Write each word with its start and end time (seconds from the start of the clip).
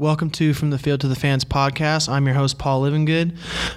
Welcome 0.00 0.30
to 0.30 0.54
From 0.54 0.70
the 0.70 0.78
Field 0.78 1.02
to 1.02 1.08
the 1.08 1.14
Fans 1.14 1.44
podcast. 1.44 2.08
I'm 2.08 2.24
your 2.24 2.34
host, 2.34 2.56
Paul 2.56 2.84
Livingood. 2.84 3.36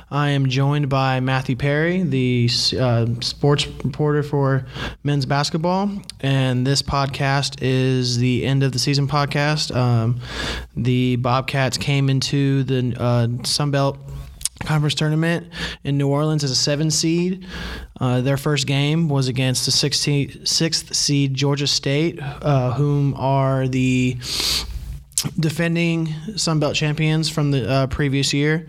I 0.10 0.30
am 0.30 0.48
joined 0.48 0.88
by 0.88 1.20
Matthew 1.20 1.58
Perry, 1.58 2.02
the 2.02 2.50
uh, 2.80 3.08
sports 3.20 3.68
reporter 3.68 4.24
for 4.24 4.66
men's 5.04 5.26
basketball. 5.26 5.92
And 6.22 6.66
this 6.66 6.82
podcast 6.82 7.58
is 7.62 8.20
the 8.20 8.46
end 8.46 8.64
of 8.64 8.72
the 8.72 8.80
season 8.80 9.06
podcast. 9.06 9.76
Um, 9.76 10.22
the 10.78 11.18
Bobcats 11.18 11.78
came 11.78 12.10
into 12.10 12.64
the 12.64 12.96
uh, 12.98 13.44
Sun 13.44 13.72
Belt 13.72 13.98
conference 14.62 14.96
tournament 14.96 15.52
in 15.84 15.98
New 15.98 16.08
Orleans 16.08 16.46
as 16.46 16.52
a 16.52 16.56
seven 16.56 16.90
seed. 16.90 17.46
Uh, 18.00 18.22
their 18.22 18.38
first 18.38 18.66
game 18.66 19.10
was 19.10 19.28
against 19.28 19.66
the 19.66 19.72
16, 19.72 20.46
sixth 20.46 20.96
seed 20.96 21.34
Georgia 21.34 21.68
State, 21.68 22.18
uh, 22.22 22.72
whom 22.72 23.14
are 23.16 23.68
the 23.68 24.18
defending 25.40 26.14
Sun 26.36 26.60
Belt 26.60 26.76
champions 26.76 27.30
from 27.30 27.52
the 27.52 27.70
uh, 27.70 27.88
previous 27.88 28.34
year, 28.34 28.68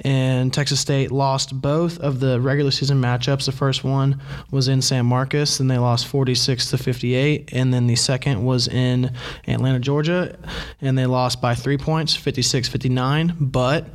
and 0.00 0.52
Texas 0.52 0.80
State 0.80 1.10
lost 1.10 1.60
both 1.60 1.98
of 1.98 2.20
the 2.20 2.40
regular 2.40 2.70
season 2.70 3.00
matchups. 3.00 3.46
The 3.46 3.52
first 3.52 3.84
one 3.84 4.20
was 4.50 4.68
in 4.68 4.82
San 4.82 5.06
Marcos, 5.06 5.60
and 5.60 5.70
they 5.70 5.78
lost 5.78 6.06
46 6.06 6.70
to 6.70 6.78
58, 6.78 7.52
and 7.52 7.72
then 7.72 7.86
the 7.86 7.96
second 7.96 8.44
was 8.44 8.68
in 8.68 9.12
Atlanta, 9.46 9.78
Georgia, 9.78 10.38
and 10.80 10.96
they 10.96 11.06
lost 11.06 11.40
by 11.40 11.54
three 11.54 11.78
points, 11.78 12.16
56-59. 12.16 13.34
But 13.40 13.86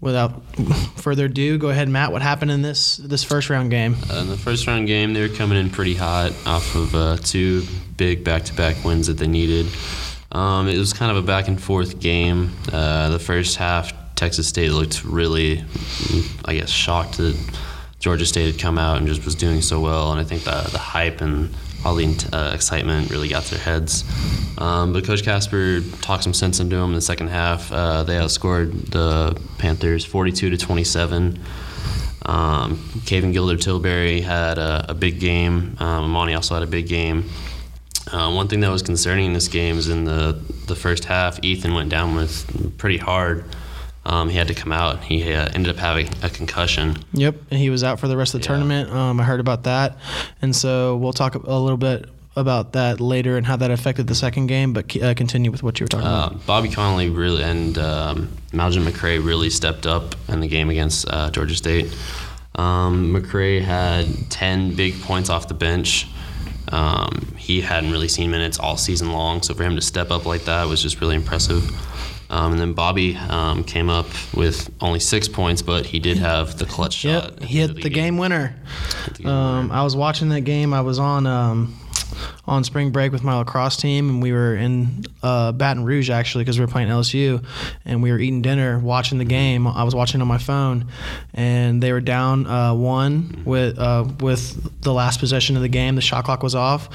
without 0.00 0.42
further 0.96 1.26
ado, 1.26 1.56
go 1.56 1.70
ahead, 1.70 1.88
Matt. 1.88 2.12
What 2.12 2.22
happened 2.22 2.50
in 2.50 2.60
this 2.60 2.96
this 2.98 3.24
first 3.24 3.48
round 3.48 3.70
game? 3.70 3.96
Uh, 4.10 4.16
in 4.16 4.28
the 4.28 4.36
first 4.36 4.66
round 4.66 4.86
game, 4.86 5.14
they 5.14 5.26
were 5.26 5.34
coming 5.34 5.56
in 5.58 5.70
pretty 5.70 5.94
hot 5.94 6.32
off 6.44 6.74
of 6.74 6.94
uh, 6.94 7.16
two 7.18 7.64
big 7.96 8.24
back-to-back 8.24 8.84
wins 8.84 9.06
that 9.06 9.18
they 9.18 9.28
needed. 9.28 9.66
Um, 10.32 10.66
it 10.66 10.78
was 10.78 10.92
kind 10.92 11.10
of 11.10 11.22
a 11.22 11.26
back 11.26 11.48
and 11.48 11.60
forth 11.60 12.00
game. 12.00 12.52
Uh, 12.72 13.10
the 13.10 13.18
first 13.18 13.56
half, 13.56 13.92
Texas 14.14 14.48
State 14.48 14.72
looked 14.72 15.04
really, 15.04 15.62
I 16.44 16.54
guess, 16.54 16.70
shocked 16.70 17.18
that 17.18 17.38
Georgia 17.98 18.26
State 18.26 18.50
had 18.52 18.60
come 18.60 18.78
out 18.78 18.98
and 18.98 19.06
just 19.06 19.24
was 19.24 19.34
doing 19.34 19.60
so 19.60 19.78
well. 19.78 20.10
And 20.10 20.20
I 20.20 20.24
think 20.24 20.44
the, 20.44 20.68
the 20.72 20.78
hype 20.78 21.20
and 21.20 21.54
all 21.84 21.94
the 21.94 22.28
uh, 22.32 22.52
excitement 22.54 23.10
really 23.10 23.28
got 23.28 23.44
their 23.44 23.58
heads. 23.58 24.04
Um, 24.58 24.92
but 24.92 25.04
Coach 25.04 25.22
Kaspar 25.22 25.80
talked 26.00 26.24
some 26.24 26.34
sense 26.34 26.60
into 26.60 26.76
them 26.76 26.90
in 26.90 26.94
the 26.94 27.00
second 27.00 27.28
half. 27.28 27.70
Uh, 27.72 28.02
they 28.02 28.14
outscored 28.14 28.90
the 28.90 29.38
Panthers 29.58 30.04
42 30.04 30.50
to 30.50 30.56
27. 30.56 31.38
Um, 32.24 32.76
Kavin 33.04 33.32
Gilder-Tilbury 33.32 34.20
had 34.20 34.58
a, 34.58 34.86
a 34.90 34.94
big 34.94 35.18
game. 35.18 35.76
Um, 35.80 36.12
Emani 36.12 36.34
also 36.36 36.54
had 36.54 36.62
a 36.62 36.68
big 36.68 36.88
game. 36.88 37.28
Uh, 38.10 38.32
one 38.32 38.48
thing 38.48 38.60
that 38.60 38.70
was 38.70 38.82
concerning 38.82 39.26
in 39.26 39.32
this 39.32 39.48
game 39.48 39.78
is 39.78 39.88
in 39.88 40.04
the, 40.04 40.32
the 40.66 40.74
first 40.74 41.04
half, 41.04 41.42
Ethan 41.42 41.74
went 41.74 41.88
down 41.88 42.14
with 42.14 42.76
pretty 42.78 42.98
hard. 42.98 43.44
Um, 44.04 44.28
he 44.28 44.36
had 44.36 44.48
to 44.48 44.54
come 44.54 44.72
out. 44.72 45.04
He 45.04 45.32
uh, 45.32 45.48
ended 45.54 45.68
up 45.68 45.76
having 45.76 46.08
a 46.22 46.28
concussion. 46.28 46.96
Yep, 47.12 47.36
and 47.50 47.60
he 47.60 47.70
was 47.70 47.84
out 47.84 48.00
for 48.00 48.08
the 48.08 48.16
rest 48.16 48.34
of 48.34 48.40
the 48.40 48.44
yeah. 48.44 48.48
tournament. 48.48 48.90
Um, 48.90 49.20
I 49.20 49.22
heard 49.22 49.38
about 49.38 49.62
that, 49.64 49.96
and 50.40 50.54
so 50.54 50.96
we'll 50.96 51.12
talk 51.12 51.36
a 51.36 51.38
little 51.38 51.76
bit 51.76 52.08
about 52.34 52.72
that 52.72 53.00
later 53.00 53.36
and 53.36 53.46
how 53.46 53.56
that 53.56 53.70
affected 53.70 54.06
the 54.06 54.14
second 54.14 54.46
game. 54.46 54.72
But 54.72 55.00
uh, 55.00 55.14
continue 55.14 55.52
with 55.52 55.62
what 55.62 55.78
you 55.78 55.84
were 55.84 55.88
talking 55.88 56.06
uh, 56.06 56.26
about. 56.28 56.46
Bobby 56.46 56.68
Conley 56.68 57.10
really 57.10 57.42
and 57.44 57.78
um, 57.78 58.28
Malcolm 58.52 58.84
McRae 58.84 59.24
really 59.24 59.50
stepped 59.50 59.86
up 59.86 60.16
in 60.28 60.40
the 60.40 60.48
game 60.48 60.70
against 60.70 61.06
uh, 61.08 61.30
Georgia 61.30 61.54
State. 61.54 61.96
Um, 62.56 63.14
McRae 63.14 63.62
had 63.62 64.06
ten 64.30 64.74
big 64.74 65.00
points 65.02 65.30
off 65.30 65.46
the 65.46 65.54
bench. 65.54 66.08
Um, 66.72 67.34
he 67.36 67.60
hadn't 67.60 67.90
really 67.90 68.08
seen 68.08 68.30
minutes 68.30 68.58
all 68.58 68.76
season 68.76 69.12
long, 69.12 69.42
so 69.42 69.54
for 69.54 69.62
him 69.62 69.76
to 69.76 69.82
step 69.82 70.10
up 70.10 70.24
like 70.24 70.44
that 70.44 70.66
was 70.66 70.82
just 70.82 71.00
really 71.00 71.16
impressive. 71.16 71.70
Um, 72.30 72.52
and 72.52 72.60
then 72.60 72.72
Bobby 72.72 73.14
um, 73.16 73.62
came 73.62 73.90
up 73.90 74.06
with 74.34 74.70
only 74.80 75.00
six 75.00 75.28
points, 75.28 75.60
but 75.60 75.84
he 75.84 75.98
did 75.98 76.16
have 76.16 76.56
the 76.56 76.64
clutch 76.64 76.94
shot. 76.94 77.42
He 77.42 77.58
hit 77.58 77.68
the, 77.68 77.74
the 77.74 77.80
game. 77.82 77.92
game 77.92 78.16
winner. 78.16 78.56
The 79.08 79.22
game 79.22 79.26
um, 79.28 79.68
winner. 79.68 79.74
I 79.74 79.84
was 79.84 79.94
watching 79.94 80.30
that 80.30 80.40
game. 80.40 80.72
I 80.72 80.80
was 80.80 80.98
on 80.98 81.26
um, 81.26 81.76
on 82.52 82.64
spring 82.64 82.90
break 82.90 83.12
with 83.12 83.22
my 83.22 83.36
lacrosse 83.36 83.76
team, 83.76 84.08
and 84.08 84.22
we 84.22 84.32
were 84.32 84.54
in 84.54 85.04
uh, 85.22 85.52
Baton 85.52 85.84
Rouge 85.84 86.10
actually 86.10 86.44
because 86.44 86.58
we 86.58 86.64
were 86.64 86.70
playing 86.70 86.88
LSU, 86.88 87.44
and 87.84 88.02
we 88.02 88.12
were 88.12 88.18
eating 88.18 88.42
dinner, 88.42 88.78
watching 88.78 89.18
the 89.18 89.24
game. 89.24 89.66
I 89.66 89.84
was 89.84 89.94
watching 89.94 90.20
on 90.20 90.28
my 90.28 90.38
phone, 90.38 90.86
and 91.34 91.82
they 91.82 91.92
were 91.92 92.00
down 92.00 92.46
uh, 92.46 92.74
one 92.74 93.42
with 93.44 93.78
uh, 93.78 94.04
with 94.20 94.82
the 94.82 94.92
last 94.92 95.18
possession 95.18 95.56
of 95.56 95.62
the 95.62 95.68
game. 95.68 95.94
The 95.94 96.02
shot 96.02 96.24
clock 96.24 96.42
was 96.42 96.54
off, 96.54 96.88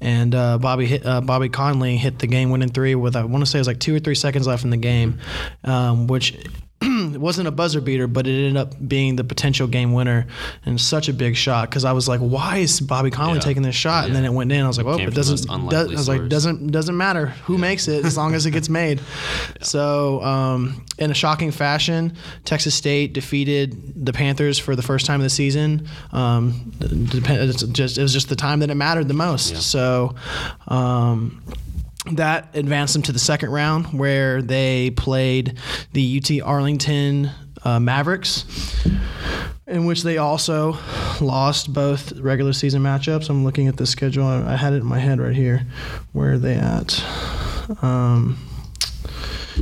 and 0.00 0.34
uh, 0.34 0.58
Bobby 0.58 0.86
hit, 0.86 1.04
uh, 1.04 1.20
Bobby 1.20 1.48
Conley 1.48 1.96
hit 1.96 2.18
the 2.18 2.26
game 2.26 2.50
winning 2.50 2.70
three 2.70 2.94
with 2.94 3.14
I 3.14 3.24
want 3.24 3.44
to 3.44 3.50
say 3.50 3.58
it 3.58 3.60
was 3.60 3.68
like 3.68 3.80
two 3.80 3.94
or 3.94 4.00
three 4.00 4.14
seconds 4.14 4.46
left 4.46 4.64
in 4.64 4.70
the 4.70 4.76
game, 4.76 5.20
um, 5.64 6.06
which 6.06 6.36
it 7.14 7.20
wasn't 7.20 7.48
a 7.48 7.50
buzzer 7.50 7.80
beater, 7.80 8.06
but 8.06 8.26
it 8.26 8.32
ended 8.32 8.56
up 8.56 8.74
being 8.86 9.16
the 9.16 9.24
potential 9.24 9.66
game 9.66 9.92
winner 9.92 10.26
and 10.64 10.80
such 10.80 11.08
a 11.08 11.12
big 11.12 11.36
shot 11.36 11.68
because 11.68 11.84
I 11.84 11.92
was 11.92 12.08
like, 12.08 12.20
why 12.20 12.58
is 12.58 12.80
Bobby 12.80 13.10
Conley 13.10 13.34
yeah. 13.34 13.40
taking 13.40 13.62
this 13.62 13.74
shot? 13.74 14.02
Yeah. 14.02 14.06
And 14.06 14.16
then 14.16 14.24
it 14.24 14.32
went 14.32 14.50
in. 14.52 14.64
I 14.64 14.68
was 14.68 14.78
like, 14.78 14.86
well, 14.86 14.98
it 14.98 15.14
doesn't. 15.14 15.46
Does, 15.70 15.90
I 15.90 15.92
was 15.92 16.08
like, 16.08 16.28
doesn't 16.28 16.70
doesn't 16.70 16.96
matter 16.96 17.26
who 17.26 17.54
yeah. 17.54 17.60
makes 17.60 17.88
it 17.88 18.04
as 18.04 18.16
long 18.16 18.34
as 18.34 18.46
it 18.46 18.50
gets 18.50 18.68
made. 18.68 19.00
So, 19.60 20.22
um, 20.22 20.84
in 20.98 21.10
a 21.10 21.14
shocking 21.14 21.50
fashion, 21.50 22.16
Texas 22.44 22.74
State 22.74 23.12
defeated 23.12 24.04
the 24.04 24.12
Panthers 24.12 24.58
for 24.58 24.76
the 24.76 24.82
first 24.82 25.06
time 25.06 25.20
of 25.20 25.24
the 25.24 25.30
season. 25.30 25.88
Um, 26.12 26.72
it's 26.80 27.62
just 27.62 27.98
it 27.98 28.02
was 28.02 28.12
just 28.12 28.28
the 28.28 28.36
time 28.36 28.60
that 28.60 28.70
it 28.70 28.74
mattered 28.74 29.08
the 29.08 29.14
most. 29.14 29.56
So. 29.62 30.14
Um, 30.68 31.42
that 32.10 32.48
advanced 32.54 32.94
them 32.94 33.02
to 33.02 33.12
the 33.12 33.18
second 33.18 33.50
round 33.50 33.86
where 33.98 34.42
they 34.42 34.90
played 34.90 35.58
the 35.92 36.18
UT 36.18 36.46
Arlington 36.46 37.30
uh, 37.64 37.78
Mavericks, 37.78 38.44
in 39.66 39.86
which 39.86 40.02
they 40.02 40.18
also 40.18 40.76
lost 41.20 41.72
both 41.72 42.12
regular 42.18 42.52
season 42.52 42.82
matchups. 42.82 43.30
I'm 43.30 43.44
looking 43.44 43.68
at 43.68 43.76
the 43.76 43.86
schedule. 43.86 44.26
I 44.26 44.56
had 44.56 44.72
it 44.72 44.78
in 44.78 44.86
my 44.86 44.98
head 44.98 45.20
right 45.20 45.34
here. 45.34 45.64
Where 46.12 46.32
are 46.32 46.38
they 46.38 46.54
at? 46.54 47.04
Um, 47.82 48.38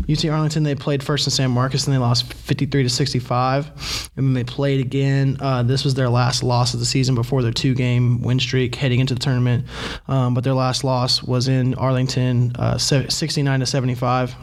UT 0.09 0.25
Arlington, 0.27 0.63
they 0.63 0.75
played 0.75 1.03
first 1.03 1.27
in 1.27 1.31
San 1.31 1.51
Marcos 1.51 1.87
and 1.87 1.95
they 1.95 1.99
lost 1.99 2.33
53 2.33 2.83
to 2.85 2.89
65. 2.89 4.11
And 4.17 4.27
then 4.27 4.35
they 4.35 4.45
played 4.45 4.81
again. 4.81 5.37
Uh, 5.41 5.63
this 5.63 5.85
was 5.85 5.95
their 5.95 6.09
last 6.09 6.43
loss 6.43 6.75
of 6.75 6.81
the 6.81 6.87
season 6.87 7.15
before 7.15 7.43
their 7.43 7.53
two 7.53 7.75
game 7.75 8.23
win 8.23 8.39
streak 8.39 8.75
heading 8.75 9.01
into 9.01 9.15
the 9.15 9.21
tournament. 9.21 9.67
Um, 10.09 10.35
but 10.35 10.45
their 10.45 10.55
last 10.55 10.85
loss 10.85 11.23
was 11.23 11.49
in 11.49 11.75
Arlington, 11.75 12.55
uh, 12.57 12.79
69 12.79 13.61
to 13.61 13.67
75. 13.67 14.35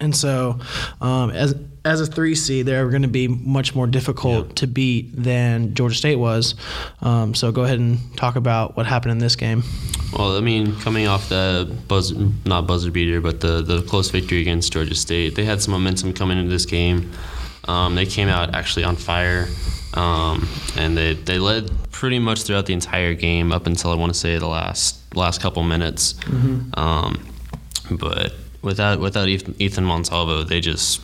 And 0.00 0.16
so, 0.16 0.58
um, 1.00 1.30
as 1.30 1.54
as 1.84 2.00
a 2.00 2.06
three 2.06 2.34
seed, 2.34 2.66
they're 2.66 2.88
going 2.88 3.02
to 3.02 3.08
be 3.08 3.28
much 3.28 3.74
more 3.74 3.86
difficult 3.86 4.48
yeah. 4.48 4.54
to 4.54 4.66
beat 4.66 5.22
than 5.22 5.74
Georgia 5.74 5.94
State 5.94 6.16
was. 6.16 6.54
Um, 7.00 7.34
so, 7.34 7.52
go 7.52 7.64
ahead 7.64 7.78
and 7.78 7.98
talk 8.16 8.36
about 8.36 8.76
what 8.76 8.86
happened 8.86 9.12
in 9.12 9.18
this 9.18 9.36
game. 9.36 9.62
Well, 10.16 10.36
I 10.36 10.40
mean, 10.40 10.74
coming 10.80 11.06
off 11.06 11.28
the 11.28 11.74
buzz, 11.86 12.12
not 12.44 12.66
buzzer 12.66 12.90
beater, 12.90 13.20
but 13.20 13.40
the 13.40 13.62
the 13.62 13.82
close 13.82 14.10
victory 14.10 14.40
against 14.40 14.72
Georgia 14.72 14.94
State, 14.94 15.34
they 15.36 15.44
had 15.44 15.60
some 15.60 15.72
momentum 15.72 16.12
coming 16.12 16.38
into 16.38 16.50
this 16.50 16.66
game. 16.66 17.12
Um, 17.68 17.94
they 17.94 18.06
came 18.06 18.28
out 18.28 18.54
actually 18.54 18.84
on 18.84 18.96
fire, 18.96 19.48
um, 19.94 20.48
and 20.76 20.96
they 20.96 21.14
they 21.14 21.38
led 21.38 21.70
pretty 21.92 22.18
much 22.18 22.42
throughout 22.42 22.66
the 22.66 22.72
entire 22.72 23.14
game 23.14 23.52
up 23.52 23.66
until 23.66 23.90
I 23.90 23.94
want 23.94 24.12
to 24.12 24.18
say 24.18 24.38
the 24.38 24.48
last 24.48 25.14
last 25.14 25.40
couple 25.40 25.62
minutes. 25.62 26.14
Mm-hmm. 26.14 26.78
Um, 26.78 27.26
but 27.90 28.32
without 28.62 29.00
without 29.00 29.28
Ethan 29.28 29.84
Montalvo, 29.84 30.42
they 30.42 30.60
just 30.60 31.00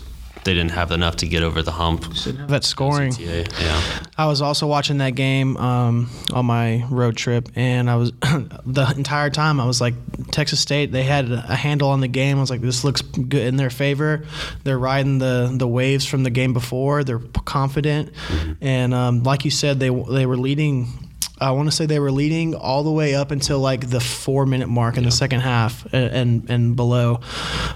they 0.47 0.55
didn't 0.55 0.71
have 0.71 0.93
enough 0.93 1.17
to 1.17 1.27
get 1.27 1.43
over 1.43 1.61
the 1.61 1.73
hump. 1.73 2.05
That 2.47 2.65
scoring. 2.65 3.13
Yeah. 3.19 3.83
I 4.17 4.27
was 4.27 4.41
also 4.41 4.67
watching 4.69 4.99
that 4.99 5.17
game 5.17 5.57
um, 5.57 6.09
on 6.33 6.47
my 6.47 6.85
road 6.89 7.17
trip, 7.17 7.49
and 7.57 7.91
I 7.91 7.97
was 7.97 8.13
the 8.23 8.95
entire 8.97 9.29
time 9.29 9.61
I 9.61 9.67
was 9.67 9.81
like, 9.81 9.95
Texas 10.31 10.61
State. 10.61 10.93
They 10.93 11.03
had 11.03 11.31
a 11.31 11.57
handle 11.57 11.91
on 11.91 12.01
the 12.01 12.09
game. 12.09 12.39
I 12.39 12.41
was 12.41 12.51
like, 12.51 12.61
this 12.61 12.85
looks 12.85 13.03
good 13.03 13.47
in 13.47 13.57
their 13.57 13.71
favor. 13.71 14.25
They're 14.63 14.79
riding 14.79 15.19
the 15.19 15.53
the 15.53 15.69
waves 15.69 16.07
from 16.07 16.23
the 16.23 16.31
game 16.31 16.53
before. 16.53 17.03
They're 17.03 17.19
confident, 17.45 18.13
mm-hmm. 18.13 18.53
and 18.61 18.95
um, 18.95 19.23
like 19.25 19.45
you 19.45 19.51
said, 19.51 19.81
they 19.81 19.91
they 19.91 20.27
were 20.27 20.37
leading 20.37 21.06
I 21.39 21.51
want 21.51 21.69
to 21.69 21.73
say 21.73 21.87
they 21.87 21.99
were 21.99 22.11
leading 22.11 22.55
all 22.55 22.83
the 22.83 22.91
way 22.91 23.15
up 23.15 23.31
until 23.31 23.61
like 23.61 23.91
the 23.91 24.01
four 24.01 24.47
minute 24.47 24.69
mark 24.69 24.97
in 24.97 25.03
yeah. 25.03 25.11
the 25.11 25.17
second 25.17 25.41
half 25.41 25.85
and 25.93 26.11
and, 26.13 26.51
and 26.51 26.77
below. 26.77 27.21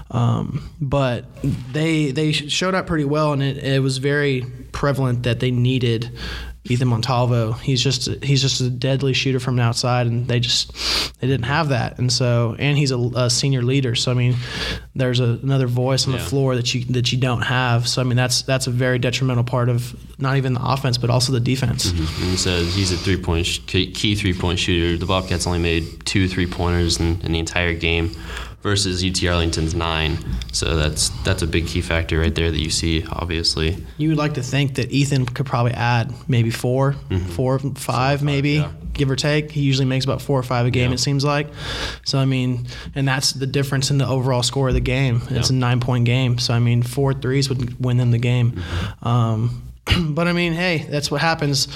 Um, 0.09 0.69
but 0.79 1.25
they 1.43 2.11
they 2.11 2.31
showed 2.31 2.73
up 2.73 2.87
pretty 2.87 3.05
well, 3.05 3.33
and 3.33 3.43
it, 3.43 3.57
it 3.57 3.81
was 3.81 3.99
very 3.99 4.45
prevalent 4.71 5.23
that 5.23 5.39
they 5.39 5.51
needed 5.51 6.17
Ethan 6.65 6.87
Montalvo. 6.87 7.53
He's 7.53 7.81
just 7.81 8.05
he's 8.23 8.41
just 8.41 8.61
a 8.61 8.69
deadly 8.69 9.13
shooter 9.13 9.39
from 9.39 9.55
the 9.55 9.63
outside, 9.63 10.05
and 10.05 10.27
they 10.27 10.39
just 10.39 10.71
they 11.19 11.27
didn't 11.27 11.45
have 11.45 11.69
that. 11.69 11.97
And 11.97 12.11
so, 12.13 12.55
and 12.59 12.77
he's 12.77 12.91
a, 12.91 12.99
a 13.15 13.29
senior 13.31 13.63
leader. 13.63 13.95
So 13.95 14.11
I 14.11 14.13
mean, 14.13 14.35
there's 14.95 15.19
a, 15.19 15.39
another 15.41 15.65
voice 15.65 16.05
on 16.05 16.13
yeah. 16.13 16.19
the 16.19 16.25
floor 16.25 16.55
that 16.55 16.73
you 16.73 16.85
that 16.85 17.11
you 17.11 17.17
don't 17.17 17.41
have. 17.41 17.87
So 17.87 17.99
I 17.99 18.03
mean, 18.03 18.15
that's 18.15 18.43
that's 18.43 18.67
a 18.67 18.71
very 18.71 18.99
detrimental 18.99 19.43
part 19.43 19.69
of 19.69 19.95
not 20.19 20.37
even 20.37 20.53
the 20.53 20.63
offense, 20.63 20.99
but 20.99 21.09
also 21.09 21.33
the 21.33 21.39
defense. 21.39 21.91
Mm-hmm. 21.91 22.35
he 22.35 22.79
he's 22.79 22.91
a 22.91 22.97
three 22.97 23.17
point 23.17 23.47
key 23.65 24.15
three 24.15 24.33
point 24.33 24.59
shooter. 24.59 24.99
The 24.99 25.07
Bobcats 25.07 25.47
only 25.47 25.59
made 25.59 26.05
two 26.05 26.27
three 26.27 26.47
pointers 26.47 26.99
in, 26.99 27.19
in 27.21 27.31
the 27.31 27.39
entire 27.39 27.73
game. 27.73 28.15
Versus 28.61 29.03
UT 29.03 29.23
Arlington's 29.25 29.73
nine. 29.73 30.17
So 30.51 30.75
that's 30.75 31.09
that's 31.23 31.41
a 31.41 31.47
big 31.47 31.67
key 31.67 31.81
factor 31.81 32.19
right 32.19 32.33
there 32.33 32.51
that 32.51 32.59
you 32.59 32.69
see, 32.69 33.05
obviously. 33.09 33.83
You 33.97 34.09
would 34.09 34.17
like 34.17 34.33
to 34.35 34.43
think 34.43 34.75
that 34.75 34.91
Ethan 34.91 35.25
could 35.25 35.45
probably 35.45 35.73
add 35.73 36.13
maybe 36.27 36.49
4 36.51 36.95
four, 37.31 37.59
five, 37.59 38.23
maybe, 38.23 38.51
yeah. 38.51 38.71
give 38.93 39.09
or 39.09 39.15
take. 39.15 39.51
He 39.51 39.61
usually 39.61 39.85
makes 39.85 40.05
about 40.05 40.21
four 40.21 40.37
or 40.39 40.43
five 40.43 40.65
a 40.65 40.69
game, 40.71 40.89
Yeah. 40.89 40.95
it 40.95 40.99
seems 40.99 41.23
like. 41.23 41.47
So, 42.05 42.19
I 42.19 42.25
mean, 42.25 42.67
and 42.95 43.07
that's 43.07 43.31
the 43.33 43.47
difference 43.47 43.89
in 43.91 43.97
the 43.97 44.07
overall 44.07 44.43
score 44.43 44.67
of 44.67 44.73
the 44.73 44.79
game. 44.81 45.21
It's 45.29 45.49
a 45.49 45.53
nine 45.53 45.79
point 45.79 46.05
game. 46.05 46.37
So, 46.37 46.53
I 46.53 46.59
mean, 46.59 46.83
four 46.83 47.13
threes 47.13 47.49
would 47.49 47.83
win 47.83 47.97
them 47.97 48.11
the 48.11 48.17
game. 48.19 48.51
Mm-hmm. 48.53 49.07
Um, 49.07 49.70
but 50.09 50.27
I 50.27 50.33
mean, 50.33 50.53
hey, 50.53 50.85
that's 50.89 51.09
what 51.09 51.21
happens. 51.21 51.67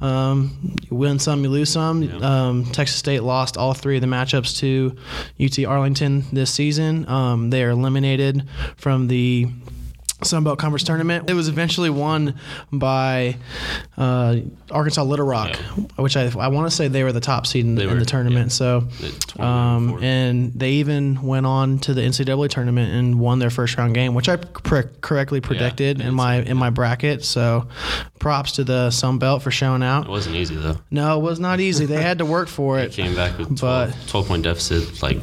Um, 0.00 0.76
you 0.90 0.96
win 0.96 1.18
some, 1.18 1.42
you 1.44 1.50
lose 1.50 1.70
some. 1.70 2.22
Um, 2.22 2.64
Texas 2.66 2.96
State 2.96 3.22
lost 3.22 3.56
all 3.56 3.74
three 3.74 3.96
of 3.96 4.00
the 4.00 4.08
matchups 4.08 4.58
to 4.58 4.96
UT 5.42 5.64
Arlington 5.64 6.24
this 6.32 6.52
season. 6.52 7.08
Um, 7.08 7.50
they 7.50 7.62
are 7.62 7.70
eliminated 7.70 8.48
from 8.76 9.08
the 9.08 9.48
Sun 10.24 10.44
Belt 10.44 10.58
Conference 10.58 10.84
tournament. 10.84 11.28
It 11.28 11.34
was 11.34 11.48
eventually 11.48 11.90
won 11.90 12.38
by 12.72 13.36
uh, 13.96 14.36
Arkansas 14.70 15.02
Little 15.02 15.26
Rock, 15.26 15.56
which 15.96 16.16
I, 16.16 16.30
I 16.38 16.48
want 16.48 16.70
to 16.70 16.76
say 16.76 16.88
they 16.88 17.04
were 17.04 17.12
the 17.12 17.20
top 17.20 17.46
seed 17.46 17.64
in, 17.64 17.74
They 17.74 17.88
in 17.88 17.98
the 17.98 18.04
tournament. 18.04 18.46
yeah. 18.46 18.48
So, 18.48 18.88
um, 19.42 20.02
and 20.02 20.52
they 20.54 20.72
even 20.72 21.22
went 21.22 21.46
on 21.46 21.78
to 21.80 21.94
the 21.94 22.00
NCAA 22.02 22.48
tournament 22.50 22.92
and 22.92 23.18
won 23.20 23.38
their 23.38 23.50
first 23.50 23.76
round 23.76 23.94
game, 23.94 24.14
which 24.14 24.28
I 24.28 24.36
cor- 24.36 24.90
correctly 25.00 25.40
predicted 25.40 26.00
in 26.00 26.14
my 26.14 26.36
in 26.42 26.56
my 26.56 26.70
bracket. 26.70 27.24
So, 27.24 27.68
props 28.18 28.52
to 28.52 28.64
the 28.64 28.90
Sun 28.90 29.18
Belt 29.18 29.42
for 29.42 29.50
showing 29.50 29.82
out. 29.82 30.04
It 30.06 30.10
wasn't 30.10 30.36
easy 30.36 30.56
though. 30.56 30.76
No, 30.90 31.18
it 31.18 31.22
was 31.22 31.40
not 31.40 31.60
easy. 31.60 31.86
They 31.86 32.02
had 32.02 32.18
to 32.18 32.24
work 32.26 32.48
for 32.48 32.76
They 32.78 32.84
it. 32.84 32.92
came 32.92 33.14
back 33.14 33.38
with 33.38 33.58
12, 33.58 33.60
But- 33.90 34.08
12 34.08 34.28
point 34.28 34.42
deficit, 34.44 35.02
like 35.02 35.18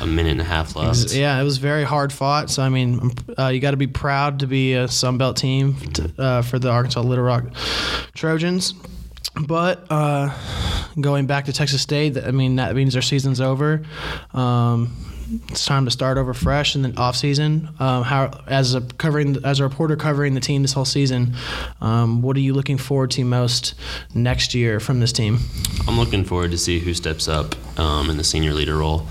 a 0.00 0.06
minute 0.06 0.32
and 0.32 0.40
a 0.40 0.44
half 0.44 0.76
left. 0.76 1.12
Yeah, 1.12 1.40
it 1.40 1.44
was 1.44 1.58
very 1.58 1.84
hard 1.84 2.12
fought. 2.12 2.50
So 2.50 2.62
I 2.62 2.68
mean, 2.68 3.12
uh, 3.38 3.48
you 3.48 3.60
got 3.60 3.72
to 3.72 3.76
be 3.76 3.86
proud 3.86 4.40
to 4.40 4.46
be 4.46 4.74
a 4.74 4.88
Sun 4.88 5.18
Belt 5.18 5.36
team 5.36 5.74
to, 5.74 6.12
uh, 6.18 6.42
for 6.42 6.58
the 6.58 6.70
Arkansas 6.70 7.00
Little 7.00 7.24
Rock 7.24 7.44
Trojans. 8.14 8.74
But 9.46 9.86
uh, 9.90 10.34
going 11.00 11.26
back 11.26 11.44
to 11.46 11.52
Texas 11.52 11.82
State, 11.82 12.16
I 12.18 12.30
mean 12.30 12.56
that 12.56 12.74
means 12.74 12.94
their 12.94 13.02
season's 13.02 13.40
over. 13.40 13.82
Um, 14.34 14.96
it's 15.48 15.64
time 15.64 15.84
to 15.84 15.90
start 15.90 16.18
over 16.18 16.34
fresh 16.34 16.74
in 16.74 16.82
the 16.82 16.96
off 16.96 17.14
season. 17.14 17.68
Um, 17.78 18.02
how 18.02 18.42
as 18.46 18.74
a 18.74 18.80
covering 18.80 19.44
as 19.44 19.60
a 19.60 19.62
reporter 19.62 19.94
covering 19.96 20.34
the 20.34 20.40
team 20.40 20.62
this 20.62 20.72
whole 20.72 20.84
season, 20.84 21.34
um, 21.80 22.22
what 22.22 22.36
are 22.36 22.40
you 22.40 22.52
looking 22.52 22.78
forward 22.78 23.12
to 23.12 23.24
most 23.24 23.74
next 24.14 24.54
year 24.54 24.80
from 24.80 24.98
this 24.98 25.12
team? 25.12 25.38
I'm 25.86 25.98
looking 25.98 26.24
forward 26.24 26.50
to 26.50 26.58
see 26.58 26.80
who 26.80 26.94
steps 26.94 27.28
up 27.28 27.54
um, 27.78 28.10
in 28.10 28.16
the 28.16 28.24
senior 28.24 28.52
leader 28.52 28.78
role. 28.78 29.06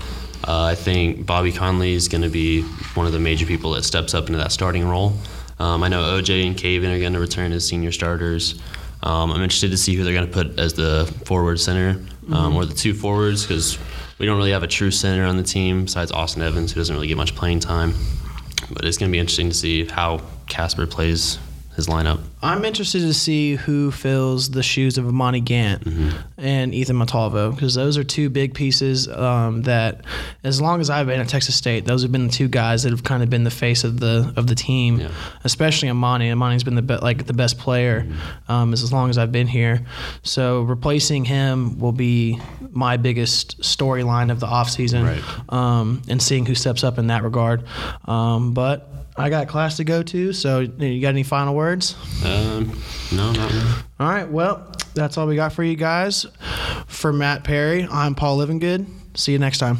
Uh, 0.46 0.64
I 0.64 0.74
think 0.74 1.26
Bobby 1.26 1.52
Conley 1.52 1.92
is 1.92 2.08
going 2.08 2.22
to 2.22 2.28
be 2.28 2.62
one 2.94 3.06
of 3.06 3.12
the 3.12 3.18
major 3.18 3.46
people 3.46 3.72
that 3.72 3.84
steps 3.84 4.14
up 4.14 4.26
into 4.26 4.38
that 4.38 4.52
starting 4.52 4.88
role. 4.88 5.14
Um, 5.58 5.82
I 5.82 5.88
know 5.88 6.02
OJ 6.02 6.46
and 6.46 6.56
Kavin 6.56 6.94
are 6.94 6.98
going 6.98 7.12
to 7.12 7.20
return 7.20 7.52
as 7.52 7.66
senior 7.66 7.92
starters. 7.92 8.58
Um, 9.02 9.32
I'm 9.32 9.42
interested 9.42 9.70
to 9.70 9.76
see 9.76 9.94
who 9.94 10.04
they're 10.04 10.14
going 10.14 10.26
to 10.26 10.32
put 10.32 10.58
as 10.58 10.74
the 10.74 11.12
forward 11.24 11.60
center 11.60 12.00
um, 12.32 12.56
or 12.56 12.64
the 12.64 12.74
two 12.74 12.94
forwards 12.94 13.42
because 13.42 13.78
we 14.18 14.26
don't 14.26 14.36
really 14.36 14.52
have 14.52 14.62
a 14.62 14.68
true 14.68 14.90
center 14.90 15.24
on 15.24 15.36
the 15.36 15.42
team 15.42 15.84
besides 15.84 16.12
Austin 16.12 16.42
Evans, 16.42 16.72
who 16.72 16.80
doesn't 16.80 16.94
really 16.94 17.08
get 17.08 17.16
much 17.16 17.34
playing 17.34 17.60
time. 17.60 17.94
But 18.70 18.84
it's 18.84 18.98
going 18.98 19.10
to 19.10 19.12
be 19.12 19.18
interesting 19.18 19.48
to 19.48 19.54
see 19.54 19.86
how 19.86 20.22
Kaspar 20.46 20.86
plays 20.86 21.38
his 21.80 21.94
lineup. 21.94 22.20
I'm 22.42 22.64
interested 22.64 23.00
to 23.00 23.12
see 23.14 23.56
who 23.56 23.90
fills 23.90 24.50
the 24.50 24.62
shoes 24.62 24.96
of 24.98 25.04
Emani 25.04 25.44
Gant 25.44 25.86
and 26.38 26.74
Ethan 26.74 26.96
Montalvo 26.96 27.50
because 27.52 27.74
those 27.74 27.96
are 27.98 28.04
two 28.04 28.30
big 28.30 28.54
pieces 28.54 29.08
um, 29.08 29.62
that, 29.62 30.04
as 30.44 30.60
long 30.60 30.80
as 30.80 30.88
I've 30.90 31.06
been 31.06 31.20
at 31.20 31.28
Texas 31.28 31.54
State, 31.54 31.84
those 31.84 32.02
have 32.02 32.12
been 32.12 32.26
the 32.26 32.32
two 32.32 32.48
guys 32.48 32.82
that 32.84 32.90
have 32.90 33.04
kind 33.04 33.22
of 33.22 33.28
been 33.30 33.44
the 33.44 33.50
face 33.50 33.84
of 33.84 34.00
the 34.00 34.32
of 34.36 34.46
the 34.46 34.54
team, 34.54 35.00
Yeah. 35.00 35.10
especially 35.44 35.88
Emani. 35.88 36.30
Emani's 36.32 36.64
been 36.64 36.76
the 36.76 36.82
be- 36.82 36.96
like 36.96 37.26
the 37.26 37.34
best 37.34 37.58
player 37.58 38.06
um, 38.48 38.72
as 38.72 38.92
long 38.92 39.10
as 39.10 39.18
I've 39.18 39.32
been 39.32 39.46
here. 39.48 39.84
So 40.22 40.62
replacing 40.62 41.24
him 41.26 41.78
will 41.78 41.92
be 41.92 42.40
my 42.70 42.96
biggest 42.96 43.60
storyline 43.60 44.30
of 44.30 44.40
the 44.40 44.46
offseason 44.46 45.04
Right. 45.04 45.52
um, 45.52 46.02
and 46.08 46.22
seeing 46.22 46.46
who 46.46 46.54
steps 46.54 46.84
up 46.84 46.98
in 46.98 47.08
that 47.08 47.22
regard. 47.22 47.64
Um, 48.06 48.52
but 48.54 48.86
I 49.20 49.28
got 49.28 49.48
class 49.48 49.76
to 49.76 49.84
go 49.84 50.02
to, 50.02 50.32
so 50.32 50.60
you 50.60 51.00
got 51.00 51.08
any 51.10 51.24
final 51.24 51.54
words? 51.54 51.94
Um, 52.24 52.72
no, 53.12 53.32
not 53.32 53.52
really. 53.52 53.70
All 53.98 54.08
right, 54.08 54.26
well, 54.28 54.72
that's 54.94 55.18
all 55.18 55.26
we 55.26 55.36
got 55.36 55.52
for 55.52 55.62
you 55.62 55.76
guys. 55.76 56.26
For 56.86 57.12
Matt 57.12 57.44
Perry, 57.44 57.86
I'm 57.90 58.14
Paul 58.14 58.38
Livingood. 58.38 58.86
See 59.14 59.32
you 59.32 59.38
next 59.38 59.58
time. 59.58 59.76